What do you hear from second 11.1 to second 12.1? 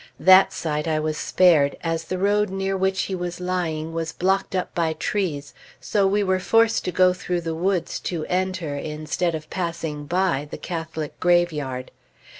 graveyard.